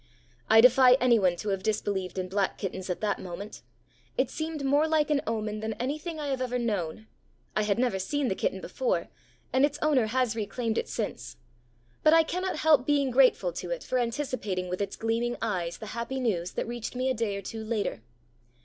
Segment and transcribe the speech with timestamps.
[0.49, 3.61] I defy anyone to have disbelieved in black kittens at that moment.
[4.17, 7.05] It seemed more like an omen than anything I have ever known.
[7.55, 9.09] I had never seen the kitten before,
[9.53, 11.37] and its owner has reclaimed it since.
[12.01, 15.85] But I cannot help being grateful to it for anticipating with its gleaming eyes the
[15.93, 18.01] happy news that reached me a day or two later.